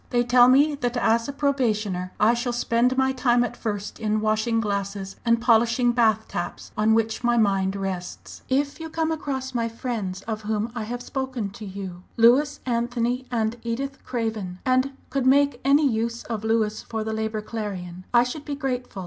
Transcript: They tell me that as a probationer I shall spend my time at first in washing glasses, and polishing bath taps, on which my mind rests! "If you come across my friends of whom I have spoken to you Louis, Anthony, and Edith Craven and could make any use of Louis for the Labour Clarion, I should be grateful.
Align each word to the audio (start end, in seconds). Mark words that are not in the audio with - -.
They 0.09 0.23
tell 0.23 0.47
me 0.47 0.73
that 0.73 0.97
as 0.97 1.27
a 1.27 1.31
probationer 1.31 2.11
I 2.19 2.33
shall 2.33 2.53
spend 2.53 2.97
my 2.97 3.11
time 3.11 3.43
at 3.43 3.55
first 3.55 3.99
in 3.99 4.19
washing 4.19 4.59
glasses, 4.59 5.15
and 5.23 5.39
polishing 5.39 5.91
bath 5.91 6.27
taps, 6.27 6.71
on 6.75 6.95
which 6.95 7.23
my 7.23 7.37
mind 7.37 7.75
rests! 7.75 8.41
"If 8.49 8.79
you 8.79 8.89
come 8.89 9.11
across 9.11 9.53
my 9.53 9.69
friends 9.69 10.23
of 10.23 10.41
whom 10.41 10.71
I 10.73 10.85
have 10.85 11.03
spoken 11.03 11.51
to 11.51 11.65
you 11.65 12.01
Louis, 12.17 12.59
Anthony, 12.65 13.27
and 13.29 13.57
Edith 13.61 14.03
Craven 14.03 14.57
and 14.65 14.93
could 15.11 15.27
make 15.27 15.61
any 15.63 15.87
use 15.87 16.23
of 16.23 16.43
Louis 16.43 16.81
for 16.81 17.03
the 17.03 17.13
Labour 17.13 17.43
Clarion, 17.43 18.03
I 18.11 18.23
should 18.23 18.43
be 18.43 18.55
grateful. 18.55 18.99